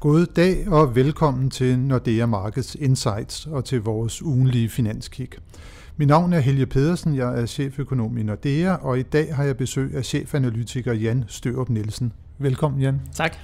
God 0.00 0.26
dag 0.26 0.68
og 0.68 0.94
velkommen 0.94 1.50
til 1.50 1.78
Nordea 1.78 2.26
Markets 2.26 2.74
Insights 2.74 3.46
og 3.46 3.64
til 3.64 3.82
vores 3.82 4.22
ugenlige 4.22 4.68
finanskig. 4.68 5.28
Mit 5.96 6.08
navn 6.08 6.32
er 6.32 6.40
Helge 6.40 6.66
Pedersen, 6.66 7.16
jeg 7.16 7.40
er 7.40 7.46
cheføkonom 7.46 8.18
i 8.18 8.22
Nordea, 8.22 8.74
og 8.74 8.98
i 8.98 9.02
dag 9.02 9.34
har 9.34 9.44
jeg 9.44 9.56
besøg 9.56 9.94
af 9.94 10.04
chefanalytiker 10.04 10.92
Jan 10.92 11.24
Størup 11.28 11.68
Nielsen. 11.68 12.12
Velkommen 12.38 12.80
Jan. 12.80 13.00
Tak. 13.14 13.36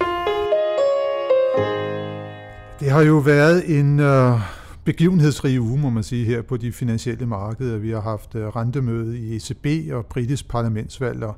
Det 2.80 2.90
har 2.90 3.02
jo 3.02 3.16
været 3.18 3.78
en 3.78 4.00
uh, 4.00 4.40
begivenhedsrige 4.84 5.60
uge, 5.60 5.78
må 5.78 5.90
man 5.90 6.02
sige, 6.02 6.24
her 6.24 6.42
på 6.42 6.56
de 6.56 6.72
finansielle 6.72 7.26
markeder. 7.26 7.78
Vi 7.78 7.90
har 7.90 8.00
haft 8.00 8.34
øh, 8.34 8.46
rentemøde 8.46 9.18
i 9.18 9.36
ECB 9.36 9.92
og 9.92 10.06
britisk 10.06 10.48
parlamentsvalg, 10.48 11.22
og 11.22 11.36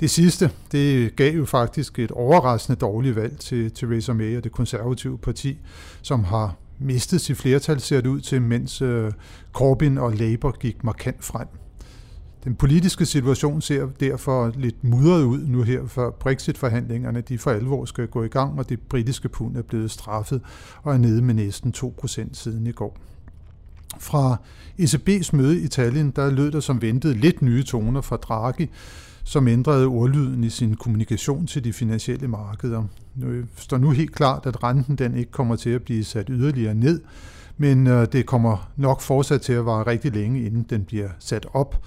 det 0.00 0.10
sidste, 0.10 0.50
det 0.72 1.16
gav 1.16 1.36
jo 1.36 1.44
faktisk 1.44 1.98
et 1.98 2.10
overraskende 2.10 2.80
dårligt 2.80 3.16
valg 3.16 3.38
til 3.38 3.70
Theresa 3.70 4.12
May 4.12 4.36
og 4.36 4.44
det 4.44 4.52
konservative 4.52 5.18
parti, 5.18 5.58
som 6.02 6.24
har 6.24 6.56
mistet 6.78 7.20
sit 7.20 7.36
flertal, 7.36 7.80
ser 7.80 8.00
det 8.00 8.08
ud 8.08 8.20
til, 8.20 8.42
mens 8.42 8.82
øh, 8.82 9.12
Corbyn 9.52 9.98
og 9.98 10.12
Labour 10.12 10.56
gik 10.60 10.84
markant 10.84 11.24
frem. 11.24 11.61
Den 12.44 12.54
politiske 12.54 13.06
situation 13.06 13.60
ser 13.60 13.86
derfor 14.00 14.52
lidt 14.56 14.84
mudret 14.84 15.22
ud 15.22 15.46
nu 15.46 15.62
her, 15.62 15.86
for 15.86 16.10
Brexit-forhandlingerne 16.10 17.20
de 17.20 17.38
for 17.38 17.50
alvor 17.50 17.84
skal 17.84 18.08
gå 18.08 18.24
i 18.24 18.28
gang, 18.28 18.58
og 18.58 18.68
det 18.68 18.80
britiske 18.80 19.28
pund 19.28 19.56
er 19.56 19.62
blevet 19.62 19.90
straffet 19.90 20.40
og 20.82 20.94
er 20.94 20.98
nede 20.98 21.22
med 21.22 21.34
næsten 21.34 21.74
2% 21.76 22.28
siden 22.32 22.66
i 22.66 22.72
går. 22.72 22.98
Fra 23.98 24.36
ECB's 24.80 25.36
møde 25.36 25.60
i 25.60 25.64
Italien, 25.64 26.10
der 26.10 26.30
lød 26.30 26.50
der 26.52 26.60
som 26.60 26.82
ventet 26.82 27.16
lidt 27.16 27.42
nye 27.42 27.62
toner 27.62 28.00
fra 28.00 28.16
Draghi, 28.16 28.70
som 29.24 29.48
ændrede 29.48 29.86
ordlyden 29.86 30.44
i 30.44 30.50
sin 30.50 30.76
kommunikation 30.76 31.46
til 31.46 31.64
de 31.64 31.72
finansielle 31.72 32.28
markeder. 32.28 32.84
Nu 33.16 33.44
står 33.56 33.78
nu 33.78 33.90
helt 33.90 34.14
klart, 34.14 34.46
at 34.46 34.62
renten 34.62 34.96
den 34.96 35.16
ikke 35.16 35.30
kommer 35.30 35.56
til 35.56 35.70
at 35.70 35.82
blive 35.82 36.04
sat 36.04 36.26
yderligere 36.28 36.74
ned, 36.74 37.00
men 37.56 37.86
øh, 37.86 38.06
det 38.12 38.26
kommer 38.26 38.70
nok 38.76 39.00
fortsat 39.00 39.40
til 39.40 39.52
at 39.52 39.66
vare 39.66 39.86
rigtig 39.86 40.12
længe, 40.12 40.44
inden 40.44 40.66
den 40.70 40.84
bliver 40.84 41.08
sat 41.18 41.46
op. 41.52 41.82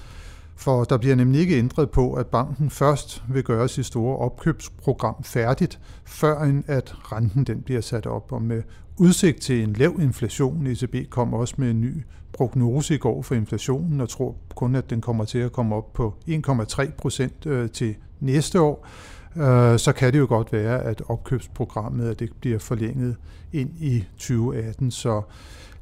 For 0.56 0.84
der 0.84 0.98
bliver 0.98 1.16
nemlig 1.16 1.42
ikke 1.42 1.58
ændret 1.58 1.90
på, 1.90 2.14
at 2.14 2.28
banken 2.28 2.70
først 2.70 3.24
vil 3.30 3.44
gøre 3.44 3.68
sit 3.68 3.86
store 3.86 4.18
opkøbsprogram 4.18 5.24
færdigt, 5.24 5.80
før 6.06 6.44
end 6.44 6.64
at 6.68 6.96
renten 7.12 7.44
den 7.44 7.62
bliver 7.62 7.82
sat 7.82 8.06
op. 8.06 8.32
Og 8.32 8.42
med 8.42 8.64
udsigt 8.98 9.42
til 9.42 9.64
en 9.64 9.74
lav 9.74 10.00
inflation, 10.02 10.68
ECB 10.68 11.10
kom 11.10 11.34
også 11.34 11.56
med 11.58 11.72
en 11.72 11.82
ny 11.82 12.04
prognose 12.34 12.96
i 12.96 12.98
går 12.98 13.22
for 13.22 13.36
inflationen, 13.36 14.02
og 14.02 14.10
tror 14.10 14.36
kun, 14.56 14.76
at 14.76 14.90
den 14.90 15.02
kommer 15.02 15.26
til 15.26 15.40
at 15.40 15.52
komme 15.52 15.76
op 15.76 15.94
på 15.94 16.14
1,3 16.28 16.92
procent 16.98 17.46
øh, 17.46 17.70
til 17.70 17.96
næste 18.20 18.62
år, 18.62 18.88
øh, 19.36 19.80
så 19.80 19.94
kan 19.98 20.14
det 20.14 20.20
jo 20.20 20.26
godt 20.30 20.54
være, 20.54 20.84
at 20.84 21.02
opkøbsprogrammet 21.08 22.10
at 22.10 22.20
det 22.20 22.30
bliver 22.40 22.60
forlænget 22.60 23.16
ind 23.54 23.70
i 23.80 24.04
2018. 24.18 24.92
Så 24.92 25.22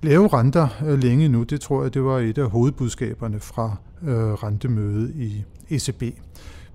lave 0.04 0.28
renter 0.28 0.68
øh, 0.86 1.00
længe 1.00 1.30
nu, 1.30 1.44
det 1.44 1.62
tror 1.62 1.84
jeg, 1.84 1.94
det 1.94 2.04
var 2.04 2.20
et 2.20 2.38
af 2.38 2.50
hovedbudskaberne 2.50 3.40
fra 3.40 3.76
øh, 4.04 4.34
rentemødet 4.34 5.14
i 5.16 5.44
ECB. 5.70 6.04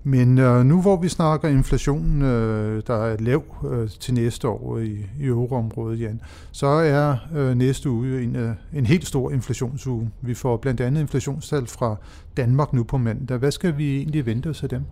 Men 0.05 0.39
øh, 0.39 0.65
nu 0.65 0.81
hvor 0.81 0.97
vi 0.97 1.09
snakker 1.09 1.49
inflationen, 1.49 2.23
øh, 2.23 2.83
der 2.87 2.95
er 2.95 3.17
lav 3.17 3.43
øh, 3.71 3.89
til 4.01 4.15
næste 4.15 4.49
år 4.49 4.79
i, 4.79 5.07
i 5.21 5.25
euroområdet, 5.25 6.01
Jan, 6.01 6.21
så 6.53 6.67
er 6.67 7.17
øh, 7.35 7.55
næste 7.55 7.91
uge 7.91 8.23
en, 8.23 8.37
øh, 8.37 8.55
en 8.75 8.87
helt 8.87 9.07
stor 9.07 9.31
inflationsuge. 9.31 10.11
Vi 10.21 10.35
får 10.35 10.57
blandt 10.57 10.81
andet 10.81 11.01
inflationstal 11.01 11.67
fra 11.67 11.97
Danmark 12.37 12.73
nu 12.73 12.83
på 12.85 12.99
mandag. 12.99 13.39
Hvad 13.39 13.51
skal 13.51 13.79
vi 13.79 13.97
egentlig 13.97 14.27
vente 14.27 14.47
os 14.47 14.63
af 14.63 14.69
dem? 14.69 14.83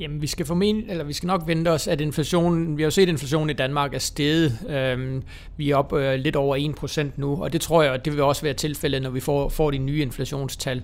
Jamen, 0.00 0.22
vi 0.22 0.26
skal 0.26 0.46
formen, 0.46 0.84
eller 0.88 1.04
vi 1.04 1.12
skal 1.12 1.26
nok 1.26 1.42
vente 1.46 1.68
os, 1.68 1.88
at 1.88 2.00
inflationen, 2.00 2.76
vi 2.76 2.82
har 2.82 2.86
jo 2.86 2.90
set, 2.90 3.02
at 3.02 3.08
inflationen 3.08 3.50
i 3.50 3.52
Danmark 3.52 3.94
er 3.94 3.98
steget. 3.98 4.58
Øhm, 4.68 5.22
vi 5.56 5.70
er 5.70 5.76
op 5.76 5.92
øh, 5.92 6.14
lidt 6.14 6.36
over 6.36 6.74
1% 6.82 7.10
nu, 7.16 7.42
og 7.42 7.52
det 7.52 7.60
tror 7.60 7.82
jeg, 7.82 7.94
at 7.94 8.04
det 8.04 8.12
vil 8.12 8.22
også 8.22 8.42
være 8.42 8.54
tilfældet, 8.54 9.02
når 9.02 9.10
vi 9.10 9.20
får, 9.20 9.48
får 9.48 9.70
de 9.70 9.78
nye 9.78 10.02
inflationstal. 10.02 10.82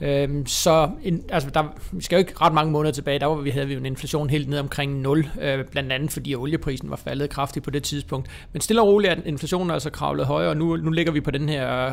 Øhm, 0.00 0.46
så 0.46 0.90
en, 1.02 1.24
altså 1.28 1.50
der, 1.50 1.64
vi 1.92 2.02
skal 2.02 2.16
jo 2.16 2.18
ikke 2.18 2.32
ret 2.40 2.54
mange 2.54 2.72
måneder 2.72 2.92
tilbage, 2.92 3.18
der 3.18 3.26
var, 3.26 3.34
vi 3.34 3.50
havde 3.50 3.66
vi 3.66 3.72
jo 3.72 3.80
en 3.80 3.86
inflation 3.86 4.30
helt 4.30 4.48
ned 4.48 4.58
omkring 4.58 5.00
0, 5.00 5.28
øh, 5.40 5.64
blandt 5.64 5.92
andet 5.92 6.10
fordi 6.10 6.34
olieprisen 6.34 6.90
var 6.90 6.96
faldet 6.96 7.30
kraftigt 7.30 7.64
på 7.64 7.70
det 7.70 7.82
tidspunkt. 7.82 8.30
Men 8.52 8.60
stille 8.60 8.82
og 8.82 8.88
roligt 8.88 9.12
er 9.12 9.16
inflationen 9.24 9.70
altså 9.70 9.90
kravlet 9.90 10.26
højere, 10.26 10.50
og 10.50 10.56
nu, 10.56 10.76
nu 10.76 10.90
ligger 10.90 11.12
vi 11.12 11.20
på 11.20 11.30
den 11.30 11.48
her 11.48 11.92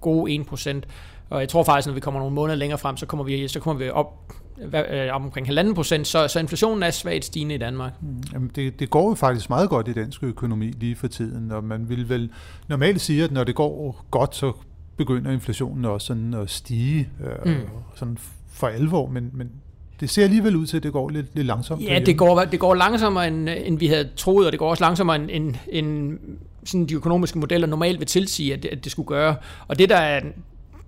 gode 0.00 0.44
1%. 0.52 0.80
Og 1.30 1.40
jeg 1.40 1.48
tror 1.48 1.62
faktisk, 1.62 1.86
når 1.86 1.94
vi 1.94 2.00
kommer 2.00 2.20
nogle 2.20 2.34
måneder 2.34 2.56
længere 2.56 2.78
frem, 2.78 2.96
så 2.96 3.06
kommer 3.06 3.24
vi, 3.24 3.48
så 3.48 3.60
kommer 3.60 3.84
vi 3.84 3.90
op 3.90 4.32
øh, 4.90 5.14
omkring 5.14 5.46
halvanden 5.46 5.74
procent, 5.74 6.06
så, 6.06 6.28
så 6.28 6.38
inflationen 6.38 6.82
er 6.82 6.90
svagt 6.90 7.24
stigende 7.24 7.54
i 7.54 7.58
Danmark. 7.58 7.92
Mm, 8.00 8.22
jamen 8.32 8.50
det, 8.54 8.80
det 8.80 8.90
går 8.90 9.08
jo 9.08 9.14
faktisk 9.14 9.50
meget 9.50 9.68
godt 9.70 9.88
i 9.88 9.92
dansk 9.92 10.22
økonomi 10.22 10.66
lige 10.66 10.96
for 10.96 11.08
tiden, 11.08 11.50
og 11.50 11.64
man 11.64 11.88
vil 11.88 12.08
vel 12.08 12.30
normalt 12.68 13.00
sige, 13.00 13.24
at 13.24 13.32
når 13.32 13.44
det 13.44 13.54
går 13.54 14.04
godt, 14.10 14.36
så 14.36 14.52
begynder 14.96 15.30
inflationen 15.30 15.84
også 15.84 16.06
sådan 16.06 16.34
at 16.34 16.50
stige 16.50 17.08
øh, 17.24 17.52
mm. 17.54 17.60
sådan 17.94 18.18
for 18.52 18.66
alvor, 18.66 19.08
men, 19.08 19.30
men 19.32 19.50
det 20.00 20.10
ser 20.10 20.24
alligevel 20.24 20.56
ud 20.56 20.66
til, 20.66 20.76
at 20.76 20.82
det 20.82 20.92
går 20.92 21.08
lidt, 21.08 21.26
lidt 21.34 21.46
langsomt. 21.46 21.84
Ja, 21.84 22.00
det 22.06 22.18
går, 22.18 22.44
det 22.44 22.60
går 22.60 22.74
langsommere, 22.74 23.28
end, 23.28 23.48
end 23.48 23.78
vi 23.78 23.86
havde 23.86 24.08
troet, 24.16 24.46
og 24.46 24.52
det 24.52 24.58
går 24.58 24.70
også 24.70 24.84
langsommere, 24.84 25.16
end, 25.16 25.30
end, 25.30 25.54
end 25.68 26.18
sådan 26.64 26.86
de 26.86 26.94
økonomiske 26.94 27.38
modeller 27.38 27.66
normalt 27.66 27.98
vil 27.98 28.06
tilsige, 28.06 28.54
at 28.54 28.62
det, 28.62 28.68
at 28.68 28.84
det 28.84 28.92
skulle 28.92 29.06
gøre. 29.06 29.36
Og 29.68 29.78
det, 29.78 29.88
der 29.88 29.96
er 29.96 30.20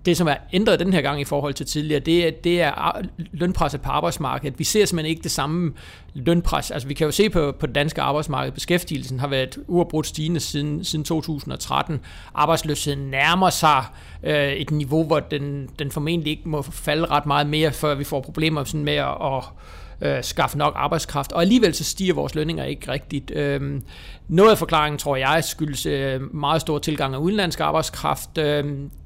det, 0.05 0.17
som 0.17 0.27
er 0.27 0.35
ændret 0.53 0.79
den 0.79 0.93
her 0.93 1.01
gang 1.01 1.21
i 1.21 1.23
forhold 1.23 1.53
til 1.53 1.65
tidligere, 1.65 1.99
det 1.99 2.27
er, 2.27 2.31
det 2.31 2.61
er 2.61 3.01
lønpresset 3.31 3.81
på 3.81 3.89
arbejdsmarkedet. 3.89 4.59
Vi 4.59 4.63
ser 4.63 4.85
simpelthen 4.85 5.09
ikke 5.09 5.23
det 5.23 5.31
samme 5.31 5.73
lønpres. 6.13 6.71
Altså 6.71 6.87
vi 6.87 6.93
kan 6.93 7.05
jo 7.05 7.11
se 7.11 7.29
på, 7.29 7.55
på 7.59 7.67
det 7.67 7.75
danske 7.75 8.01
arbejdsmarked, 8.01 8.51
beskæftigelsen 8.51 9.19
har 9.19 9.27
været 9.27 9.57
uafbrudt 9.67 10.07
stigende 10.07 10.39
siden, 10.39 10.83
siden 10.83 11.05
2013. 11.05 11.99
Arbejdsløsheden 12.33 13.11
nærmer 13.11 13.49
sig 13.49 13.83
øh, 14.23 14.51
et 14.51 14.71
niveau, 14.71 15.03
hvor 15.03 15.19
den, 15.19 15.69
den 15.79 15.91
formentlig 15.91 16.31
ikke 16.31 16.49
må 16.49 16.61
falde 16.61 17.05
ret 17.05 17.25
meget 17.25 17.47
mere, 17.47 17.71
før 17.71 17.95
vi 17.95 18.03
får 18.03 18.21
problemer 18.21 18.63
sådan 18.63 18.83
med 18.83 18.93
at, 18.93 19.15
at 19.21 19.43
øh, 20.01 20.23
skaffe 20.23 20.57
nok 20.57 20.73
arbejdskraft, 20.75 21.31
og 21.31 21.41
alligevel 21.41 21.73
så 21.73 21.83
stiger 21.83 22.13
vores 22.13 22.35
lønninger 22.35 22.63
ikke 22.63 22.91
rigtigt. 22.91 23.31
Øh, 23.35 23.81
noget 24.27 24.51
af 24.51 24.57
forklaringen, 24.57 24.97
tror 24.97 25.15
jeg, 25.15 25.43
skyldes 25.43 25.85
øh, 25.85 26.35
meget 26.35 26.61
stor 26.61 26.79
tilgang 26.79 27.13
af 27.13 27.17
udenlandsk 27.17 27.59
arbejdskraft. 27.59 28.37
Øh, 28.37 28.65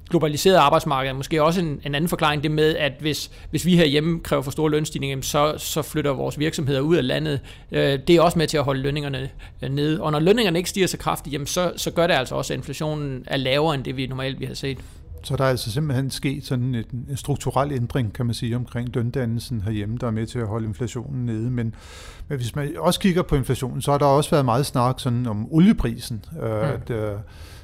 globaliseret 0.10 0.56
arbejdsmarked 0.56 1.10
er 1.12 1.16
måske 1.16 1.44
også 1.44 1.62
en, 1.62 1.82
en 1.86 1.96
anden 1.96 2.10
forklaring, 2.10 2.44
det 2.44 2.52
med, 2.52 2.76
at 2.76 2.94
hvis, 3.00 3.32
hvis 3.50 3.66
vi 3.66 3.76
herhjemme 3.76 4.20
kræver 4.20 4.42
for 4.42 4.52
store 4.52 4.72
lønstigninger, 4.72 5.22
så, 5.22 5.54
så 5.58 5.82
flytter 5.82 6.12
vores 6.12 6.40
virksomheder 6.40 6.80
ud 6.82 6.96
af 6.96 7.08
landet. 7.08 7.40
Øh, 7.72 8.00
det 8.08 8.16
er 8.16 8.22
også 8.22 8.38
med 8.38 8.48
til 8.48 8.58
at 8.58 8.64
holde 8.64 8.82
lønningerne 8.82 9.30
øh, 9.62 9.70
nede. 9.70 10.02
Og 10.02 10.12
når 10.12 10.20
lønningerne 10.20 10.60
ikke 10.60 10.70
stiger 10.70 10.88
så 10.88 10.98
kraftigt, 10.98 11.34
jamen 11.34 11.48
så, 11.48 11.74
så 11.76 11.92
gør 11.92 12.08
det 12.08 12.14
altså 12.14 12.36
også, 12.36 12.54
at 12.54 12.58
inflationen 12.58 13.24
er 13.28 13.38
lavere 13.38 13.76
end 13.76 13.84
det, 13.84 13.98
vi 13.98 14.08
normalt 14.08 14.40
vi 14.40 14.46
har 14.46 14.54
set. 14.54 14.78
Så 15.24 15.36
der 15.36 15.44
er 15.44 15.50
altså 15.50 15.72
simpelthen 15.72 16.10
sket 16.10 16.46
sådan 16.46 16.76
en, 16.76 16.86
en 17.10 17.18
strukturel 17.18 17.72
ændring, 17.72 18.14
kan 18.14 18.26
man 18.26 18.36
sige, 18.36 18.56
omkring 18.56 18.96
løndannelsen 18.96 19.62
herhjemme, 19.62 19.98
der 19.98 20.08
er 20.08 20.12
med 20.12 20.28
til 20.28 20.40
at 20.40 20.48
holde 20.48 20.68
inflationen 20.68 21.26
nede. 21.26 21.52
Men, 21.52 21.76
men 22.28 22.38
hvis 22.38 22.56
man 22.56 22.76
også 22.78 23.00
kigger 23.00 23.22
på 23.22 23.36
inflationen, 23.36 23.82
så 23.82 23.92
har 23.92 23.98
der 23.98 24.06
også 24.06 24.30
været 24.30 24.46
meget 24.46 24.66
snak 24.66 25.00
sådan 25.00 25.28
om 25.28 25.54
olieprisen. 25.54 26.26
Øh, 26.42 26.50
mm. 26.50 26.52
at, 26.52 26.90
øh, 26.90 27.12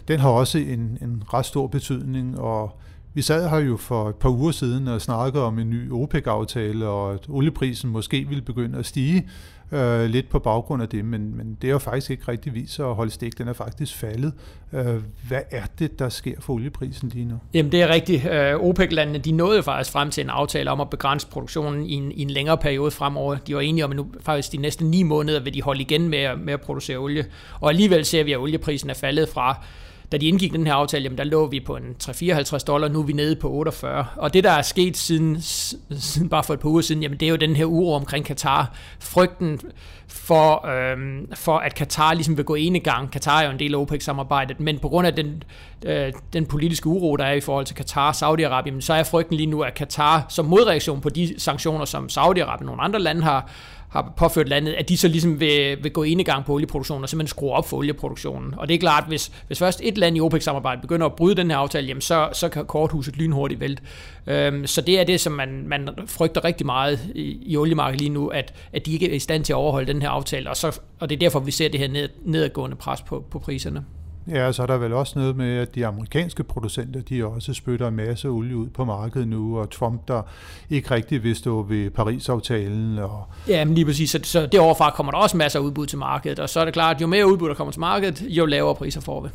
den 0.07 0.19
har 0.19 0.29
også 0.29 0.57
en, 0.57 0.97
en 1.01 1.23
ret 1.33 1.45
stor 1.45 1.67
betydning, 1.67 2.39
og 2.39 2.79
vi 3.15 3.21
sad 3.21 3.49
her 3.49 3.57
jo 3.57 3.77
for 3.77 4.09
et 4.09 4.15
par 4.15 4.29
uger 4.29 4.51
siden 4.51 4.87
og 4.87 5.01
snakkede 5.01 5.43
om 5.43 5.59
en 5.59 5.69
ny 5.69 5.91
OPEC-aftale, 5.91 6.87
og 6.87 7.13
at 7.13 7.19
olieprisen 7.29 7.89
måske 7.89 8.25
ville 8.29 8.41
begynde 8.41 8.79
at 8.79 8.85
stige 8.85 9.29
øh, 9.71 10.05
lidt 10.05 10.29
på 10.29 10.39
baggrund 10.39 10.81
af 10.81 10.89
det, 10.89 11.05
men, 11.05 11.37
men 11.37 11.57
det 11.61 11.67
er 11.67 11.71
jo 11.71 11.79
faktisk 11.79 12.11
ikke 12.11 12.23
rigtig 12.27 12.53
vist 12.53 12.79
at 12.79 12.95
holde 12.95 13.11
stik. 13.11 13.37
Den 13.37 13.47
er 13.47 13.53
faktisk 13.53 13.95
faldet. 13.95 14.33
Øh, 14.73 15.01
hvad 15.27 15.41
er 15.51 15.63
det, 15.79 15.99
der 15.99 16.09
sker 16.09 16.33
for 16.39 16.53
olieprisen 16.53 17.09
lige 17.09 17.25
nu? 17.25 17.35
Jamen 17.53 17.71
det 17.71 17.81
er 17.81 17.87
rigtigt. 17.87 18.25
Øh, 18.25 18.55
OPEC-landene 18.55 19.19
de 19.19 19.31
nåede 19.31 19.63
faktisk 19.63 19.91
frem 19.91 20.09
til 20.09 20.23
en 20.23 20.29
aftale 20.29 20.71
om 20.71 20.81
at 20.81 20.89
begrænse 20.89 21.27
produktionen 21.27 21.85
i 21.85 21.93
en, 21.93 22.11
i 22.11 22.21
en 22.21 22.29
længere 22.29 22.57
periode 22.57 22.91
fremover. 22.91 23.35
De 23.35 23.55
var 23.55 23.61
enige 23.61 23.85
om, 23.85 23.91
at 23.91 23.97
nu 23.97 24.07
faktisk 24.21 24.51
de 24.51 24.57
næste 24.57 24.85
ni 24.85 25.03
måneder 25.03 25.39
vil 25.39 25.53
de 25.53 25.61
holde 25.61 25.81
igen 25.81 26.09
med, 26.09 26.37
med 26.37 26.53
at 26.53 26.61
producere 26.61 26.97
olie. 26.97 27.25
Og 27.59 27.69
alligevel 27.69 28.05
ser 28.05 28.23
vi, 28.23 28.31
at 28.31 28.39
olieprisen 28.39 28.89
er 28.89 28.93
faldet 28.93 29.29
fra 29.29 29.65
da 30.11 30.17
de 30.17 30.27
indgik 30.27 30.53
den 30.53 30.67
her 30.67 30.73
aftale, 30.73 31.03
jamen 31.03 31.17
der 31.17 31.23
lå 31.23 31.47
vi 31.47 31.59
på 31.59 31.75
en 31.75 31.95
3-54 32.03 32.57
dollar, 32.57 32.87
nu 32.87 32.99
er 32.99 33.03
vi 33.03 33.13
nede 33.13 33.35
på 33.35 33.51
48. 33.51 34.05
Og 34.15 34.33
det, 34.33 34.43
der 34.43 34.51
er 34.51 34.61
sket 34.61 34.97
siden, 34.97 35.41
siden 35.41 36.29
bare 36.29 36.43
for 36.43 36.53
et 36.53 36.59
par 36.59 36.69
uger 36.69 36.81
siden, 36.81 37.01
jamen 37.01 37.19
det 37.19 37.25
er 37.25 37.29
jo 37.29 37.35
den 37.35 37.55
her 37.55 37.65
uro 37.65 37.93
omkring 37.93 38.25
Katar. 38.25 38.75
Frygten 38.99 39.59
for, 40.07 40.67
øhm, 40.67 41.27
for 41.35 41.57
at 41.57 41.75
Katar 41.75 42.13
ligesom 42.13 42.37
vil 42.37 42.45
gå 42.45 42.55
ene 42.55 42.79
gang. 42.79 43.11
Katar 43.11 43.39
er 43.41 43.45
jo 43.45 43.51
en 43.51 43.59
del 43.59 43.73
af 43.75 43.79
OPEC-samarbejdet, 43.79 44.59
men 44.59 44.79
på 44.79 44.89
grund 44.89 45.07
af 45.07 45.13
den, 45.13 45.43
øh, 45.85 46.13
den 46.33 46.45
politiske 46.45 46.87
uro, 46.87 47.15
der 47.15 47.25
er 47.25 47.33
i 47.33 47.41
forhold 47.41 47.65
til 47.65 47.75
Katar 47.75 48.07
og 48.07 48.33
Saudi-Arabien, 48.33 48.81
så 48.81 48.93
er 48.93 49.03
frygten 49.03 49.35
lige 49.37 49.47
nu, 49.47 49.61
at 49.61 49.73
Katar 49.73 50.25
som 50.29 50.45
modreaktion 50.45 51.01
på 51.01 51.09
de 51.09 51.33
sanktioner, 51.37 51.85
som 51.85 52.07
Saudi-Arabien 52.11 52.59
og 52.59 52.65
nogle 52.65 52.81
andre 52.81 52.99
lande 52.99 53.23
har, 53.23 53.51
har 53.95 54.13
påført 54.17 54.49
landet, 54.49 54.73
at 54.73 54.89
de 54.89 54.97
så 54.97 55.07
ligesom 55.07 55.39
vil, 55.39 55.83
vil 55.83 55.91
gå 55.91 56.03
ind 56.03 56.21
i 56.21 56.23
gang 56.23 56.45
på 56.45 56.53
olieproduktionen 56.53 57.03
og 57.03 57.09
simpelthen 57.09 57.27
skrue 57.27 57.51
op 57.51 57.69
for 57.69 57.77
olieproduktionen. 57.77 58.53
Og 58.57 58.67
det 58.67 58.73
er 58.73 58.79
klart, 58.79 59.03
hvis, 59.07 59.31
hvis 59.47 59.59
først 59.59 59.81
et 59.83 59.97
land 59.97 60.17
i 60.17 60.19
OPEC-samarbejdet 60.19 60.81
begynder 60.81 61.05
at 61.05 61.15
bryde 61.15 61.35
den 61.35 61.51
her 61.51 61.57
aftale, 61.57 61.87
jamen 61.87 62.01
så, 62.01 62.29
så 62.33 62.49
kan 62.49 62.65
korthuset 62.65 63.17
lynhurtigt 63.17 63.59
vælte. 63.59 63.83
Øhm, 64.27 64.67
så 64.67 64.81
det 64.81 64.99
er 64.99 65.03
det, 65.03 65.19
som 65.19 65.33
man, 65.33 65.67
man 65.67 65.89
frygter 66.05 66.43
rigtig 66.43 66.65
meget 66.65 66.99
i, 67.15 67.37
i 67.45 67.57
oliemarkedet 67.57 68.01
lige 68.01 68.09
nu, 68.09 68.27
at, 68.27 68.53
at 68.73 68.85
de 68.85 68.93
ikke 68.93 69.11
er 69.11 69.15
i 69.15 69.19
stand 69.19 69.43
til 69.43 69.53
at 69.53 69.57
overholde 69.57 69.93
den 69.93 70.01
her 70.01 70.09
aftale, 70.09 70.49
og, 70.49 70.57
så, 70.57 70.79
og 70.99 71.09
det 71.09 71.15
er 71.15 71.19
derfor, 71.19 71.39
vi 71.39 71.51
ser 71.51 71.69
det 71.69 71.79
her 71.79 71.87
ned, 71.87 72.09
nedadgående 72.25 72.75
pres 72.75 73.01
på, 73.01 73.25
på 73.31 73.39
priserne. 73.39 73.85
Ja, 74.27 74.51
så 74.51 74.61
er 74.61 74.67
der 74.67 74.77
vel 74.77 74.93
også 74.93 75.19
noget 75.19 75.35
med, 75.35 75.57
at 75.57 75.75
de 75.75 75.85
amerikanske 75.85 76.43
producenter, 76.43 77.01
de 77.01 77.25
også 77.25 77.53
spytter 77.53 77.87
en 77.87 77.95
masse 77.95 78.27
olie 78.27 78.57
ud 78.57 78.69
på 78.69 78.85
markedet 78.85 79.27
nu, 79.27 79.59
og 79.59 79.69
Trump, 79.69 80.07
der 80.07 80.21
ikke 80.69 80.91
rigtig 80.91 81.23
vil 81.23 81.35
stå 81.35 81.61
ved 81.61 81.89
Paris-aftalen. 81.89 82.99
Og... 82.99 83.23
Ja, 83.47 83.65
men 83.65 83.75
lige 83.75 83.85
præcis. 83.85 84.09
Så, 84.09 84.19
så 84.23 84.45
det 84.45 84.59
overfra 84.59 84.89
kommer 84.89 85.11
der 85.11 85.19
også 85.19 85.37
masser 85.37 85.59
af 85.59 85.63
udbud 85.63 85.85
til 85.85 85.97
markedet, 85.97 86.39
og 86.39 86.49
så 86.49 86.59
er 86.59 86.65
det 86.65 86.73
klart, 86.73 86.95
at 86.95 87.01
jo 87.01 87.07
mere 87.07 87.27
udbud, 87.27 87.49
der 87.49 87.55
kommer 87.55 87.71
til 87.71 87.79
markedet, 87.79 88.21
jo 88.29 88.45
lavere 88.45 88.75
priser 88.75 89.01
får 89.01 89.21
vi. 89.21 89.29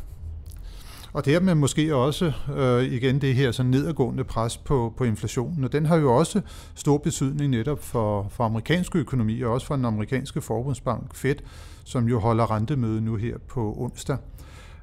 Og 1.13 1.25
dermed 1.25 1.55
måske 1.55 1.95
også 1.95 2.31
øh, 2.55 2.83
igen 2.83 3.21
det 3.21 3.35
her 3.35 3.51
sådan 3.51 3.71
nedadgående 3.71 4.23
pres 4.23 4.57
på, 4.57 4.93
på 4.97 5.03
inflationen, 5.03 5.63
og 5.63 5.71
den 5.71 5.85
har 5.85 5.95
jo 5.95 6.15
også 6.17 6.41
stor 6.75 6.97
betydning 6.97 7.49
netop 7.51 7.83
for, 7.83 8.27
for 8.29 8.43
amerikansk 8.43 8.95
økonomi, 8.95 9.41
og 9.41 9.53
også 9.53 9.67
for 9.67 9.75
den 9.75 9.85
amerikanske 9.85 10.41
forbundsbank 10.41 11.15
Fed, 11.15 11.35
som 11.83 12.07
jo 12.07 12.19
holder 12.19 12.51
rentemøde 12.51 13.01
nu 13.01 13.15
her 13.15 13.37
på 13.47 13.75
onsdag. 13.77 14.17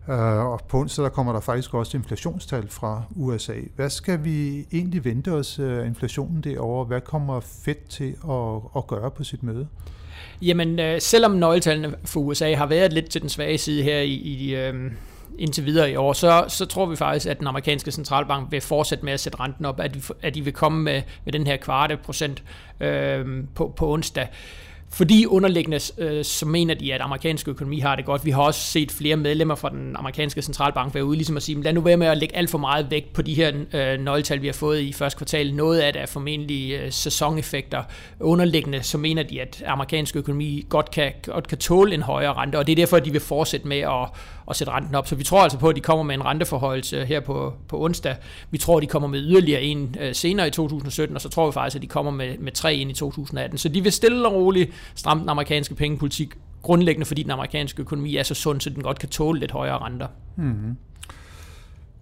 Øh, 0.09 0.47
og 0.47 0.61
på 0.69 0.79
onsdag 0.79 1.05
der 1.05 1.11
kommer 1.11 1.33
der 1.33 1.41
faktisk 1.41 1.75
også 1.75 1.97
inflationstal 1.97 2.69
fra 2.69 3.03
USA. 3.17 3.55
Hvad 3.77 3.91
skal 3.91 4.25
vi 4.25 4.67
egentlig 4.73 5.05
vente 5.05 5.33
os 5.33 5.59
af 5.59 5.87
inflationen 5.87 6.41
derovre? 6.41 6.85
Hvad 6.85 7.01
kommer 7.01 7.41
Fed 7.41 7.89
til 7.89 8.15
at, 8.31 8.63
at 8.77 8.87
gøre 8.87 9.11
på 9.11 9.25
sit 9.25 9.43
møde? 9.43 9.69
Jamen, 10.43 10.81
øh, 10.81 11.01
selvom 11.01 11.31
nøgletallene 11.31 11.95
for 12.05 12.21
USA 12.21 12.55
har 12.55 12.67
været 12.67 12.93
lidt 12.93 13.11
til 13.11 13.21
den 13.21 13.29
svage 13.29 13.59
side 13.59 13.83
her 13.83 13.99
i, 13.99 14.13
i 14.13 14.55
øh, 14.55 14.93
indtil 15.39 15.67
videre 15.67 15.91
i 15.91 15.97
år, 15.97 16.13
så, 16.13 16.45
så 16.49 16.67
tror 16.67 16.87
vi 16.87 16.97
faktisk, 16.97 17.27
at 17.27 17.39
den 17.39 17.47
amerikanske 17.47 17.91
centralbank 17.91 18.51
vil 18.51 18.61
fortsætte 18.61 19.05
med 19.05 19.13
at 19.13 19.21
sætte 19.21 19.41
renten 19.41 19.65
op, 19.65 19.81
at 19.81 19.95
de, 19.95 20.03
at 20.23 20.35
de 20.35 20.43
vil 20.43 20.53
komme 20.53 20.83
med, 20.83 21.03
med 21.25 21.33
den 21.33 21.47
her 21.47 21.57
kvarte 21.57 21.97
procent 21.97 22.43
øh, 22.81 23.45
på, 23.55 23.73
på 23.77 23.93
onsdag. 23.93 24.29
Fordi 24.91 25.27
underliggende, 25.27 25.81
øh, 25.99 26.25
så 26.25 26.47
mener 26.47 26.75
de, 26.75 26.95
at 26.95 27.01
amerikansk 27.01 27.49
økonomi 27.49 27.79
har 27.79 27.97
det 27.97 28.05
godt. 28.05 28.25
Vi 28.25 28.31
har 28.31 28.43
også 28.43 28.61
set 28.61 28.93
flere 28.93 29.17
medlemmer 29.17 29.55
fra 29.55 29.69
den 29.69 29.97
amerikanske 29.97 30.43
centralbank 30.43 30.95
være 30.95 31.05
ude 31.05 31.17
ligesom 31.17 31.37
at 31.37 31.43
sige, 31.43 31.63
lad 31.63 31.73
nu 31.73 31.81
være 31.81 31.97
med 31.97 32.07
at 32.07 32.19
lægge 32.19 32.37
alt 32.37 32.51
for 32.51 32.59
meget 32.59 32.91
vægt 32.91 33.13
på 33.13 33.23
de 33.23 33.35
her 33.35 33.53
øh, 33.75 34.01
nøgletal, 34.01 34.43
vi 34.43 34.47
har 34.47 34.53
fået 34.53 34.81
i 34.81 34.93
første 34.93 35.19
kvartal. 35.19 35.55
Noget 35.55 35.81
af 35.81 35.93
det 35.93 36.03
er 36.03 36.07
formentlig 36.07 36.73
øh, 36.73 36.93
sæsoneffekter. 36.93 37.83
Underliggende, 38.21 38.83
så 38.83 38.99
mener 38.99 39.23
de, 39.23 39.41
at 39.41 39.63
amerikansk 39.67 40.17
økonomi 40.17 40.67
godt 40.69 40.91
kan, 40.91 41.13
godt 41.23 41.49
kan 41.49 41.59
tåle 41.59 41.95
en 41.95 42.03
højere 42.03 42.33
rente, 42.33 42.59
og 42.59 42.67
det 42.67 42.73
er 42.73 42.77
derfor, 42.77 42.97
at 42.97 43.05
de 43.05 43.13
vil 43.13 43.21
fortsætte 43.21 43.69
med 43.69 43.79
at 43.79 44.09
at 44.51 44.57
sætte 44.57 44.73
renten 44.73 44.95
op. 44.95 45.07
Så 45.07 45.15
vi 45.15 45.25
tror 45.25 45.43
altså 45.43 45.59
på, 45.59 45.69
at 45.69 45.77
de 45.77 45.81
kommer 45.81 46.03
med 46.03 46.15
en 46.15 46.25
renteforhøjelse 46.25 47.05
her 47.05 47.21
på, 47.21 47.55
på 47.69 47.85
onsdag. 47.85 48.17
Vi 48.51 48.59
tror, 48.59 48.77
at 48.77 48.83
de 48.83 48.87
kommer 48.87 49.09
med 49.09 49.21
yderligere 49.21 49.63
en 49.63 49.95
øh, 50.01 50.15
senere 50.15 50.49
i 50.49 50.51
2017, 50.51 51.17
og 51.17 51.21
så 51.21 51.29
tror 51.29 51.47
vi 51.47 51.53
faktisk, 51.53 51.77
at 51.77 51.83
de 51.83 51.87
kommer 51.87 52.13
med, 52.13 52.39
med 52.39 52.53
tre 52.53 52.75
ind 52.75 52.91
i 52.91 52.95
2018. 52.95 53.59
Så 53.59 53.69
de 53.69 53.83
vil 53.83 53.93
stille 53.93 54.29
og 54.29 54.35
roligt 54.35 54.71
stramme 54.95 55.21
den 55.21 55.29
amerikanske 55.29 55.75
pengepolitik, 55.75 56.35
grundlæggende 56.63 57.07
fordi 57.07 57.23
den 57.23 57.31
amerikanske 57.31 57.83
økonomi 57.83 58.17
er 58.17 58.23
så 58.23 58.35
sund, 58.35 58.61
så 58.61 58.71
den 58.71 58.83
godt 58.83 58.99
kan 58.99 59.09
tåle 59.09 59.41
lidt 59.41 59.51
højere 59.51 59.79
renter. 59.79 60.07
Mm-hmm. 60.37 60.77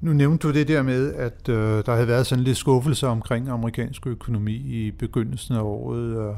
Nu 0.00 0.12
nævnte 0.12 0.48
du 0.48 0.52
det 0.52 0.69
der 0.69 0.82
med, 0.82 1.14
at 1.14 1.48
øh, 1.48 1.84
der 1.87 1.94
havde 1.94 2.08
været 2.08 2.26
sådan 2.26 2.44
lidt 2.44 2.56
skuffelse 2.56 3.06
omkring 3.06 3.48
amerikansk 3.48 4.06
økonomi 4.06 4.54
i 4.54 4.90
begyndelsen 4.90 5.54
af 5.54 5.60
året. 5.60 6.28
Øh, 6.28 6.34